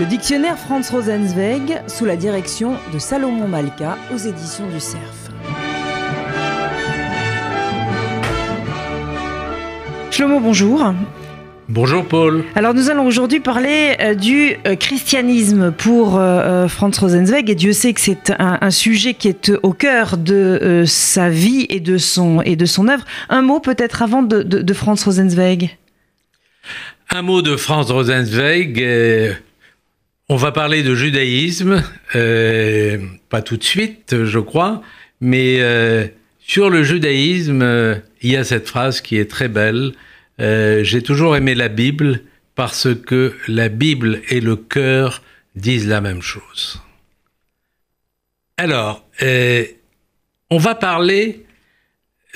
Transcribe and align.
Le 0.00 0.06
dictionnaire 0.06 0.58
Franz 0.58 0.90
Rosenzweig 0.90 1.82
sous 1.86 2.06
la 2.06 2.16
direction 2.16 2.72
de 2.90 2.98
Salomon 2.98 3.46
Malka 3.46 3.98
aux 4.14 4.16
éditions 4.16 4.66
du 4.66 4.80
Cerf. 4.80 5.28
Shlomo, 10.10 10.40
bonjour. 10.40 10.94
Bonjour 11.68 12.06
Paul. 12.06 12.44
Alors 12.54 12.72
nous 12.72 12.88
allons 12.88 13.04
aujourd'hui 13.04 13.40
parler 13.40 13.94
euh, 14.00 14.14
du 14.14 14.56
euh, 14.66 14.74
christianisme 14.74 15.70
pour 15.70 16.16
euh, 16.16 16.66
Franz 16.66 16.98
Rosenzweig 16.98 17.50
et 17.50 17.54
Dieu 17.54 17.74
sait 17.74 17.92
que 17.92 18.00
c'est 18.00 18.32
un, 18.38 18.70
sujet 18.70 19.12
qui 19.12 19.28
est 19.28 19.52
au 19.62 19.74
cœur 19.74 20.16
de 20.16 20.84
sa 20.86 21.28
vie 21.28 21.66
et 21.68 21.80
de 21.80 21.98
son, 21.98 22.40
et 22.40 22.56
de 22.56 22.64
son 22.64 22.88
œuvre. 22.88 23.04
Un 23.28 23.42
mot 23.42 23.60
peut-être 23.60 24.00
avant 24.00 24.22
de, 24.22 24.42
de, 24.42 24.72
Franz 24.72 25.04
Rosenzweig? 25.04 25.76
Un 27.10 27.20
mot 27.20 27.42
de 27.42 27.54
Franz 27.56 27.92
Rosenzweig. 27.92 29.36
On 30.30 30.36
va 30.36 30.50
parler 30.50 30.82
de 30.82 30.94
judaïsme, 30.94 31.82
pas 33.28 33.42
tout 33.42 33.58
de 33.58 33.64
suite 33.64 34.24
je 34.24 34.38
crois, 34.38 34.80
mais 35.20 35.60
sur 36.40 36.70
le 36.70 36.82
judaïsme, 36.82 38.00
il 38.22 38.30
y 38.30 38.36
a 38.36 38.44
cette 38.44 38.68
phrase 38.68 39.00
qui 39.00 39.16
est 39.16 39.30
très 39.30 39.48
belle. 39.48 39.92
Euh, 40.40 40.82
j'ai 40.84 41.02
toujours 41.02 41.36
aimé 41.36 41.54
la 41.54 41.68
Bible 41.68 42.22
parce 42.54 42.88
que 43.06 43.34
la 43.46 43.68
Bible 43.68 44.22
et 44.28 44.40
le 44.40 44.56
cœur 44.56 45.22
disent 45.54 45.86
la 45.86 46.00
même 46.00 46.22
chose. 46.22 46.80
Alors, 48.56 49.06
euh, 49.22 49.64
on 50.50 50.58
va 50.58 50.74
parler 50.74 51.44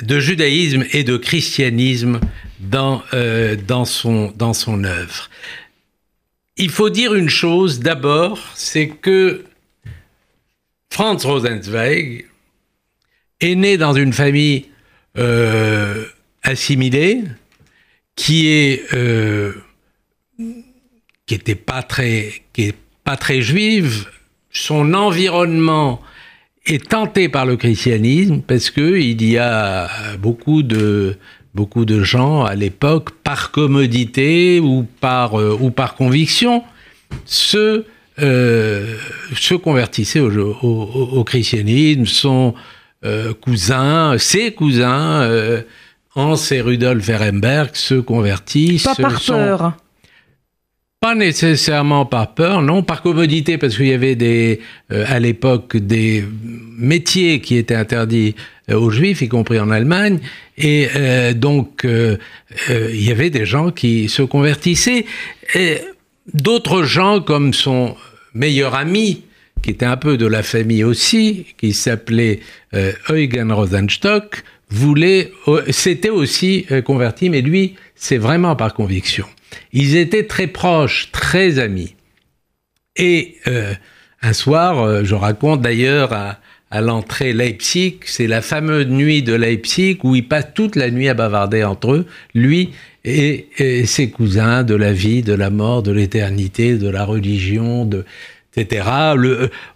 de 0.02 0.18
judaïsme 0.18 0.84
et 0.92 1.04
de 1.04 1.16
christianisme 1.16 2.20
dans, 2.60 3.02
euh, 3.12 3.56
dans, 3.56 3.84
son, 3.84 4.32
dans 4.36 4.54
son 4.54 4.84
œuvre. 4.84 5.28
Il 6.56 6.70
faut 6.70 6.90
dire 6.90 7.14
une 7.14 7.28
chose 7.28 7.80
d'abord, 7.80 8.38
c'est 8.54 8.88
que 8.88 9.44
Franz 10.90 11.26
Rosenzweig 11.26 12.26
est 13.40 13.54
né 13.56 13.76
dans 13.76 13.94
une 13.94 14.12
famille 14.12 14.66
assimilée, 16.42 17.24
qui 18.16 18.48
est 18.48 18.92
euh, 18.94 19.52
qui 21.26 21.34
était 21.34 21.54
pas 21.54 21.82
très 21.82 22.42
juive, 23.40 24.06
son 24.50 24.94
environnement 24.94 26.00
est 26.66 26.88
tenté 26.88 27.28
par 27.28 27.44
le 27.44 27.56
christianisme 27.56 28.40
parce 28.40 28.70
que 28.70 28.98
il 28.98 29.22
y 29.24 29.36
a 29.38 30.16
beaucoup 30.18 30.62
de 30.62 31.16
beaucoup 31.54 31.84
de 31.84 32.02
gens 32.02 32.44
à 32.44 32.54
l'époque 32.54 33.10
par 33.22 33.50
commodité 33.50 34.60
ou 34.60 34.86
par 35.00 35.38
euh, 35.38 35.56
ou 35.60 35.70
par 35.70 35.94
conviction 35.94 36.62
se 37.24 37.84
euh, 38.20 38.96
se 39.34 39.54
convertissaient 39.54 40.20
au, 40.20 40.30
au, 40.30 41.08
au 41.12 41.24
christianisme, 41.24 42.06
son 42.06 42.54
euh, 43.04 43.32
cousin, 43.34 44.16
ses 44.18 44.52
cousins 44.52 45.28
Hans 46.16 46.36
et 46.52 46.60
Rudolf 46.60 47.08
Ehrenberg 47.08 47.70
se 47.74 47.94
convertissent. 47.94 48.84
Pas 48.84 48.94
par 48.94 49.20
peur. 49.20 49.76
Nécessairement 51.14 52.06
par 52.06 52.34
peur, 52.34 52.62
non, 52.62 52.82
par 52.82 53.02
commodité, 53.02 53.56
parce 53.56 53.76
qu'il 53.76 53.86
y 53.86 53.92
avait 53.92 54.16
euh, 54.90 55.04
à 55.06 55.20
l'époque 55.20 55.76
des 55.76 56.24
métiers 56.76 57.40
qui 57.40 57.56
étaient 57.56 57.74
interdits 57.74 58.34
euh, 58.70 58.78
aux 58.78 58.90
juifs, 58.90 59.22
y 59.22 59.28
compris 59.28 59.60
en 59.60 59.70
Allemagne, 59.70 60.18
et 60.58 60.88
euh, 60.96 61.32
donc 61.32 61.86
il 62.68 63.04
y 63.04 63.10
avait 63.10 63.30
des 63.30 63.46
gens 63.46 63.70
qui 63.70 64.08
se 64.08 64.22
convertissaient. 64.22 65.04
D'autres 66.32 66.82
gens, 66.82 67.20
comme 67.20 67.52
son 67.52 67.96
meilleur 68.34 68.74
ami, 68.74 69.22
qui 69.62 69.70
était 69.70 69.86
un 69.86 69.96
peu 69.96 70.16
de 70.16 70.26
la 70.26 70.42
famille 70.42 70.84
aussi, 70.84 71.46
qui 71.58 71.72
s'appelait 71.72 72.40
Eugen 73.08 73.52
Rosenstock, 73.52 74.42
voulait, 74.74 75.32
s'était 75.70 76.10
aussi 76.10 76.66
euh, 76.70 76.82
converti, 76.82 77.30
mais 77.30 77.40
lui, 77.40 77.74
c'est 77.94 78.18
vraiment 78.18 78.56
par 78.56 78.74
conviction. 78.74 79.26
Ils 79.72 79.96
étaient 79.96 80.26
très 80.26 80.46
proches, 80.46 81.10
très 81.12 81.58
amis. 81.58 81.94
Et 82.96 83.36
euh, 83.46 83.74
un 84.22 84.32
soir, 84.32 84.80
euh, 84.80 85.04
je 85.04 85.14
raconte 85.14 85.62
d'ailleurs 85.62 86.12
à, 86.12 86.38
à 86.70 86.80
l'entrée 86.80 87.32
Leipzig, 87.32 88.00
c'est 88.04 88.26
la 88.26 88.42
fameuse 88.42 88.86
nuit 88.86 89.22
de 89.22 89.34
Leipzig 89.34 89.98
où 90.02 90.14
ils 90.16 90.26
passent 90.26 90.54
toute 90.54 90.76
la 90.76 90.90
nuit 90.90 91.08
à 91.08 91.14
bavarder 91.14 91.64
entre 91.64 91.92
eux, 91.92 92.06
lui 92.34 92.70
et, 93.04 93.48
et 93.58 93.86
ses 93.86 94.10
cousins, 94.10 94.64
de 94.64 94.74
la 94.74 94.92
vie, 94.92 95.22
de 95.22 95.34
la 95.34 95.50
mort, 95.50 95.82
de 95.82 95.92
l'éternité, 95.92 96.76
de 96.76 96.88
la 96.88 97.04
religion, 97.04 97.84
de, 97.84 98.04
etc. 98.56 98.86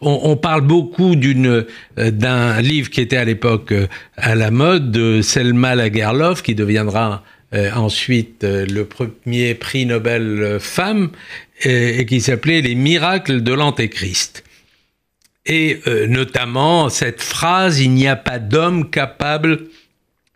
On, 0.01 0.37
parle 0.37 0.63
beaucoup 0.63 1.17
d'une 1.17 1.65
euh, 1.99 2.11
d'un 2.11 2.61
livre 2.61 2.91
qui 2.91 3.01
était 3.01 3.17
à 3.17 3.25
l'époque 3.25 3.73
euh, 3.73 3.87
à 4.17 4.35
la 4.35 4.51
mode 4.51 4.91
de 4.91 5.23
Selma 5.23 5.75
Lagerlof, 5.75 6.43
qui 6.43 6.55
deviendra 6.55 7.25
euh, 7.55 7.71
ensuite 7.75 8.45
le 8.45 8.85
premier 8.85 9.55
prix 9.55 9.87
Nobel 9.87 10.59
femme, 10.61 11.11
et, 11.63 12.07
qui 12.07 12.21
s'appelait 12.21 12.61
Les 12.61 12.75
miracles 12.75 13.43
de 13.43 13.53
l'Antéchrist. 13.53 14.45
Et 15.47 15.81
notamment 16.09 16.91
cette 16.91 17.23
phrase 17.23 17.81
Il 17.81 17.93
n'y 17.93 18.07
a 18.07 18.17
pas 18.17 18.39
d'homme 18.39 18.91
capable 18.91 19.61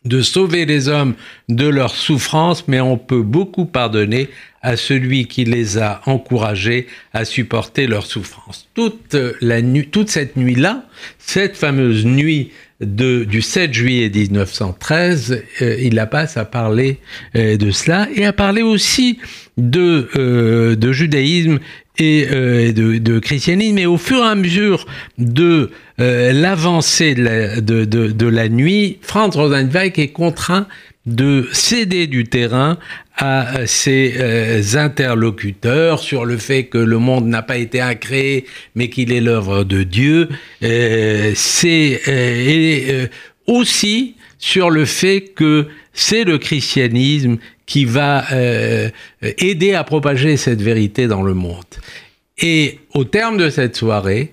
de 0.04 0.20
sauver 0.20 0.66
les 0.66 0.88
hommes 0.88 1.14
de 1.48 1.68
leur 1.68 1.94
souffrance, 1.94 2.66
mais 2.68 2.80
on 2.80 2.98
peut 2.98 3.22
beaucoup 3.22 3.66
pardonner 3.66 4.28
à 4.62 4.76
celui 4.76 5.26
qui 5.26 5.44
les 5.44 5.78
a 5.78 6.00
encouragés 6.06 6.86
à 7.12 7.24
supporter 7.24 7.86
leur 7.86 8.06
souffrance. 8.06 8.68
Toute, 8.74 9.16
la 9.40 9.60
nuit, 9.60 9.88
toute 9.88 10.08
cette 10.08 10.36
nuit-là, 10.36 10.84
cette 11.18 11.56
fameuse 11.56 12.04
nuit 12.04 12.50
du 12.80 13.42
7 13.42 13.72
juillet 13.72 14.10
1913, 14.12 15.42
euh, 15.62 15.76
il 15.80 15.94
la 15.94 16.06
passe 16.06 16.36
à 16.36 16.44
parler 16.44 16.98
euh, 17.36 17.56
de 17.56 17.70
cela 17.70 18.08
et 18.14 18.24
à 18.24 18.32
parler 18.32 18.62
aussi 18.62 19.18
euh, 19.58 20.74
de 20.74 20.92
judaïsme 20.92 21.60
et 21.98 22.26
de, 22.26 22.98
de, 22.98 23.18
christianisme. 23.18 23.78
Et 23.78 23.86
au 23.86 23.98
fur 23.98 24.18
et 24.18 24.26
à 24.26 24.34
mesure 24.34 24.86
de 25.18 25.70
l'avancée 25.98 27.14
de 27.14 27.22
la, 27.22 27.60
de, 27.60 27.84
de 27.84 28.26
la 28.26 28.48
nuit, 28.48 28.98
Franz 29.02 29.36
Rosenzweig 29.36 29.92
est 29.98 30.08
contraint 30.08 30.66
de 31.06 31.48
céder 31.52 32.06
du 32.06 32.24
terrain 32.24 32.78
à 33.16 33.66
ses 33.66 34.14
euh, 34.18 34.62
interlocuteurs 34.74 35.98
sur 35.98 36.24
le 36.24 36.36
fait 36.38 36.64
que 36.64 36.78
le 36.78 36.98
monde 36.98 37.26
n'a 37.26 37.42
pas 37.42 37.58
été 37.58 37.80
incréé, 37.80 38.46
mais 38.74 38.88
qu'il 38.88 39.12
est 39.12 39.20
l'œuvre 39.20 39.64
de 39.64 39.82
Dieu. 39.82 40.28
Euh, 40.62 41.32
c'est 41.34 42.00
euh, 42.08 43.06
aussi 43.46 44.16
sur 44.38 44.70
le 44.70 44.84
fait 44.84 45.32
que 45.34 45.68
c'est 45.92 46.24
le 46.24 46.38
christianisme 46.38 47.38
qui 47.66 47.84
va 47.84 48.24
aider 49.20 49.74
à 49.74 49.84
propager 49.84 50.36
cette 50.36 50.60
vérité 50.60 51.06
dans 51.06 51.22
le 51.22 51.34
monde. 51.34 51.64
Et 52.38 52.80
au 52.94 53.04
terme 53.04 53.36
de 53.36 53.50
cette 53.50 53.76
soirée, 53.76 54.32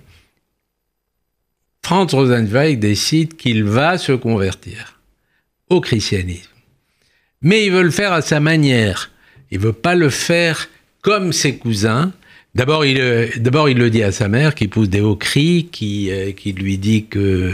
Franz 1.84 2.16
Rosenzweig 2.16 2.78
décide 2.78 3.36
qu'il 3.36 3.64
va 3.64 3.98
se 3.98 4.12
convertir 4.12 5.00
au 5.70 5.82
christianisme. 5.82 6.50
Mais 7.42 7.66
il 7.66 7.72
veut 7.72 7.84
le 7.84 7.92
faire 7.92 8.14
à 8.14 8.22
sa 8.22 8.40
manière. 8.40 9.12
Il 9.52 9.60
veut 9.60 9.74
pas 9.74 9.96
le 9.96 10.10
faire 10.10 10.70
comme 11.02 11.34
ses 11.34 11.58
cousins. 11.58 12.12
D'abord, 12.56 12.84
il, 12.84 13.00
euh, 13.00 13.28
d'abord, 13.38 13.70
il 13.70 13.78
le 13.78 13.92
dit 13.92 14.02
à 14.02 14.12
sa 14.12 14.28
mère 14.28 14.56
qui 14.56 14.68
pousse 14.68 14.90
des 14.90 15.02
hauts 15.02 15.16
cris, 15.16 15.70
qui, 15.72 16.10
euh, 16.10 16.32
lui 16.58 16.80
dit 16.80 17.06
que 17.06 17.54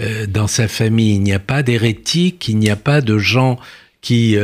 euh, 0.00 0.26
dans 0.26 0.46
sa 0.46 0.68
famille, 0.68 1.14
il 1.14 1.22
n'y 1.22 1.32
a 1.32 1.38
pas 1.38 1.62
d'hérétiques, 1.62 2.40
qu'il 2.40 2.58
n'y 2.58 2.68
a 2.68 2.76
pas 2.76 3.00
de 3.00 3.16
gens 3.16 3.58
qui, 4.02 4.36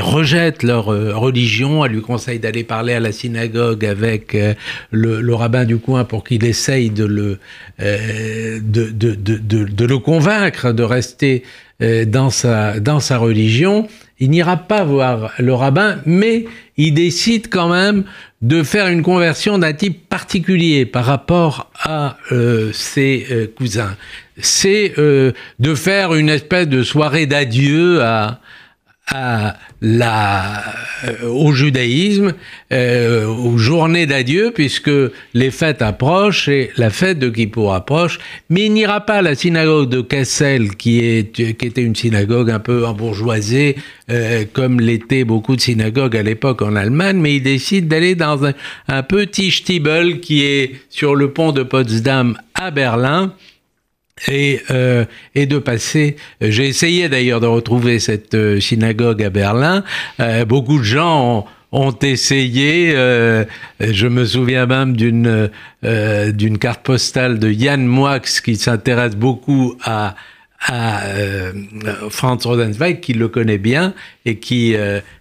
rejettent 0.00 0.62
leur 0.62 0.86
religion. 0.86 1.84
Elle 1.84 1.92
lui 1.92 2.00
conseille 2.00 2.38
d'aller 2.38 2.64
parler 2.64 2.94
à 2.94 3.00
la 3.00 3.12
synagogue 3.12 3.84
avec 3.84 4.34
le, 4.90 5.34
rabbin 5.34 5.66
du 5.66 5.76
coin 5.76 6.04
pour 6.04 6.24
qu'il 6.24 6.42
essaye 6.46 6.88
de 6.88 7.04
le, 7.04 7.38
convaincre 9.98 10.72
de 10.72 10.82
rester 10.82 11.42
dans 11.80 12.30
sa 12.30 13.18
religion, 13.18 13.88
il 14.20 14.30
n'ira 14.30 14.56
pas 14.56 14.84
voir 14.84 15.32
le 15.38 15.54
rabbin, 15.54 15.98
mais 16.06 16.44
il 16.76 16.94
décide 16.94 17.48
quand 17.48 17.68
même 17.68 18.04
de 18.42 18.62
faire 18.62 18.88
une 18.88 19.02
conversion 19.02 19.58
d'un 19.58 19.72
type 19.72 20.08
particulier 20.08 20.86
par 20.86 21.04
rapport 21.04 21.70
à 21.80 22.16
euh, 22.32 22.72
ses 22.72 23.26
euh, 23.30 23.46
cousins. 23.56 23.96
C'est 24.40 24.94
de 24.96 25.74
faire 25.74 26.14
une 26.14 26.28
espèce 26.28 26.68
de 26.68 26.84
soirée 26.84 27.26
d'adieu 27.26 28.02
à, 28.04 28.38
à 29.14 29.56
la, 29.80 30.62
euh, 31.04 31.28
au 31.28 31.52
judaïsme, 31.52 32.34
euh, 32.72 33.26
aux 33.26 33.56
journées 33.56 34.06
d'adieu, 34.06 34.50
puisque 34.54 34.90
les 35.34 35.50
fêtes 35.50 35.82
approchent 35.82 36.48
et 36.48 36.70
la 36.76 36.90
fête 36.90 37.18
de 37.18 37.28
Kippour 37.28 37.74
approche. 37.74 38.18
Mais 38.50 38.66
il 38.66 38.72
n'ira 38.72 39.00
pas 39.06 39.16
à 39.16 39.22
la 39.22 39.34
synagogue 39.34 39.88
de 39.88 40.00
Kassel, 40.00 40.76
qui, 40.76 41.00
est, 41.00 41.32
qui 41.32 41.42
était 41.42 41.82
une 41.82 41.94
synagogue 41.94 42.50
un 42.50 42.58
peu 42.58 42.86
embourgeoisée, 42.86 43.76
euh, 44.10 44.44
comme 44.52 44.80
l'étaient 44.80 45.24
beaucoup 45.24 45.56
de 45.56 45.60
synagogues 45.60 46.16
à 46.16 46.22
l'époque 46.22 46.62
en 46.62 46.76
Allemagne, 46.76 47.18
mais 47.18 47.36
il 47.36 47.42
décide 47.42 47.88
d'aller 47.88 48.14
dans 48.14 48.44
un, 48.44 48.52
un 48.88 49.02
petit 49.02 49.50
Stiebel 49.50 50.20
qui 50.20 50.44
est 50.44 50.72
sur 50.90 51.14
le 51.14 51.30
pont 51.30 51.52
de 51.52 51.62
Potsdam 51.62 52.36
à 52.54 52.70
Berlin 52.70 53.32
et, 54.26 54.60
euh, 54.70 55.04
et 55.34 55.46
de 55.46 55.58
passer. 55.58 56.16
J'ai 56.40 56.66
essayé 56.66 57.08
d'ailleurs 57.08 57.40
de 57.40 57.46
retrouver 57.46 57.98
cette 57.98 58.34
euh, 58.34 58.60
synagogue 58.60 59.22
à 59.22 59.30
Berlin. 59.30 59.84
Euh, 60.20 60.44
beaucoup 60.44 60.78
de 60.78 60.84
gens 60.84 61.38
ont, 61.38 61.44
ont 61.72 61.96
essayé. 62.02 62.92
Euh, 62.94 63.44
je 63.80 64.06
me 64.06 64.24
souviens 64.24 64.66
même 64.66 64.96
d'une 64.96 65.50
euh, 65.84 66.32
d'une 66.32 66.58
carte 66.58 66.82
postale 66.82 67.38
de 67.38 67.50
Jan 67.50 67.78
Moix 67.78 68.20
qui 68.20 68.56
s'intéresse 68.56 69.16
beaucoup 69.16 69.76
à 69.84 70.14
à 70.66 71.04
euh, 71.04 71.52
Franz 72.10 72.46
Rosenzweig 72.46 73.00
qui 73.00 73.12
le 73.12 73.28
connaît 73.28 73.58
bien 73.58 73.94
et 74.24 74.38
qui 74.38 74.74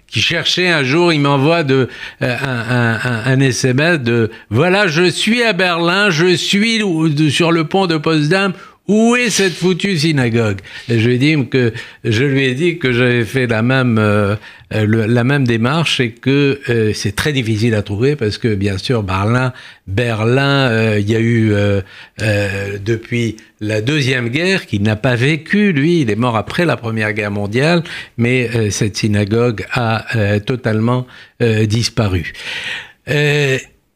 qui 0.07 0.21
cherchait 0.21 0.69
un 0.69 0.83
jour, 0.83 1.11
il 1.11 1.19
m'envoie 1.19 1.63
de 1.63 1.89
un, 2.21 2.27
un, 2.29 3.21
un, 3.25 3.39
SMS 3.41 3.99
de 3.99 4.31
voilà, 4.49 4.87
je 4.87 5.03
suis 5.09 5.43
à 5.43 5.51
Berlin, 5.51 6.09
je 6.09 6.33
suis 6.33 6.81
sur 7.29 7.51
le 7.51 7.65
pont 7.65 7.87
de 7.87 7.97
Potsdam 7.97 8.53
où 8.87 9.15
est 9.15 9.29
cette 9.29 9.53
foutue 9.53 9.97
synagogue? 9.97 10.59
Je 10.87 10.95
lui 10.95 11.15
ai 11.15 11.17
dit 11.17 11.47
que 11.49 11.73
je 12.03 12.23
lui 12.23 12.45
ai 12.45 12.53
dit 12.55 12.77
que 12.77 12.93
j'avais 12.93 13.25
fait 13.25 13.47
la 13.47 13.61
même 13.61 13.97
euh, 13.97 14.35
le, 14.71 15.05
la 15.05 15.23
même 15.23 15.45
démarche 15.45 15.99
et 15.99 16.11
que 16.11 16.59
euh, 16.69 16.91
c'est 16.93 17.15
très 17.15 17.33
difficile 17.33 17.73
à 17.75 17.81
trouver 17.81 18.15
parce 18.15 18.37
que 18.37 18.53
bien 18.53 18.77
sûr 18.77 19.03
Berlin 19.03 19.53
Berlin 19.87 20.69
euh, 20.69 20.99
il 20.99 21.09
y 21.09 21.15
a 21.15 21.21
eu 21.21 21.53
depuis 22.85 23.37
la 23.59 23.81
deuxième 23.81 24.29
guerre 24.29 24.65
qu'il 24.65 24.83
n'a 24.83 24.95
pas 24.95 25.15
vécu 25.15 25.71
lui. 25.71 26.01
Il 26.01 26.09
est 26.09 26.15
mort 26.15 26.35
après 26.35 26.65
la 26.65 26.77
première 26.77 27.13
guerre 27.13 27.31
mondiale 27.31 27.83
mais 28.17 28.71
cette 28.71 28.97
synagogue 28.97 29.65
a 29.71 30.39
totalement 30.45 31.07
disparu. 31.39 32.33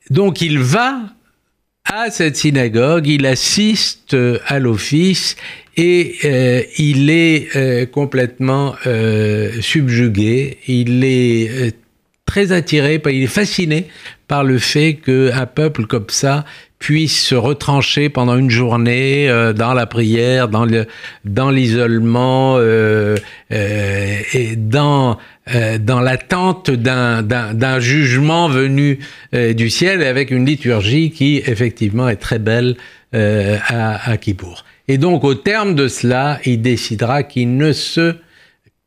Donc 0.10 0.42
il 0.42 0.60
va 0.60 1.02
à 1.86 2.10
cette 2.10 2.38
synagogue, 2.38 3.08
il 3.08 3.26
assiste 3.26 4.14
euh, 4.14 4.40
à 4.48 4.60
l'office 4.60 5.36
et 5.78 6.16
euh, 6.26 6.62
il 6.78 7.10
est 7.10 7.56
euh, 7.56 7.86
complètement 7.86 8.76
subjugué, 9.62 10.58
il 10.68 11.04
est 11.04 11.76
très 12.26 12.52
attiré, 12.52 13.02
il 13.06 13.24
est 13.24 13.28
fasciné 13.28 13.88
par 14.28 14.44
le 14.44 14.58
fait 14.58 14.96
qu'un 14.96 15.46
peuple 15.46 15.86
comme 15.86 16.10
ça 16.10 16.46
puisse 16.82 17.24
se 17.24 17.36
retrancher 17.36 18.10
pendant 18.10 18.36
une 18.36 18.50
journée 18.50 19.30
euh, 19.30 19.54
dans 19.54 19.76
la 19.76 19.86
prière, 19.86 20.50
dans 20.50 20.66
le 20.66 20.88
dans 21.24 21.52
l'isolement 21.52 22.56
euh, 22.58 23.16
euh, 23.52 24.18
et 24.34 24.56
dans 24.56 25.20
euh, 25.54 25.78
dans 25.78 26.02
l'attente 26.02 26.72
d'un 26.72 27.80
jugement 27.80 28.50
venu 28.50 28.98
euh, 29.36 29.54
du 29.54 29.70
ciel 29.70 30.02
avec 30.02 30.32
une 30.32 30.46
liturgie 30.46 31.12
qui 31.12 31.38
effectivement 31.46 32.10
est 32.10 32.22
très 32.28 32.40
belle 32.40 32.76
euh, 33.14 33.58
à, 33.68 34.12
à 34.12 34.18
Kippour. 34.18 34.66
Et 34.88 34.98
donc 34.98 35.24
au 35.24 35.36
terme 35.36 35.76
de 35.76 35.88
cela, 35.88 36.40
il 36.46 36.62
décidera 36.64 37.22
qu'il 37.22 37.58
ne 37.58 37.74
se 37.74 38.16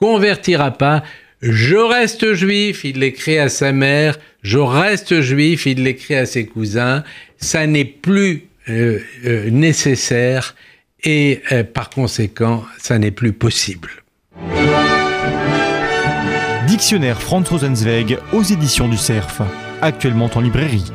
convertira 0.00 0.72
pas. 0.72 1.04
Je 1.40 1.76
reste 1.76 2.32
juif, 2.32 2.84
il 2.84 2.98
l'écrit 2.98 3.38
à 3.38 3.48
sa 3.48 3.70
mère, 3.70 4.18
je 4.42 4.58
reste 4.58 5.20
juif, 5.20 5.66
il 5.66 5.82
l'écrit 5.84 6.16
à 6.16 6.26
ses 6.26 6.46
cousins, 6.46 7.04
ça 7.44 7.66
n'est 7.66 7.84
plus 7.84 8.48
euh, 8.68 8.98
euh, 9.26 9.50
nécessaire 9.50 10.56
et 11.04 11.42
euh, 11.52 11.62
par 11.62 11.90
conséquent, 11.90 12.64
ça 12.78 12.98
n'est 12.98 13.10
plus 13.10 13.34
possible. 13.34 13.90
Dictionnaire 16.66 17.20
Franz 17.20 17.48
Rosenzweig 17.50 18.18
aux 18.32 18.42
éditions 18.42 18.88
du 18.88 18.96
CERF, 18.96 19.42
actuellement 19.82 20.30
en 20.34 20.40
librairie. 20.40 20.90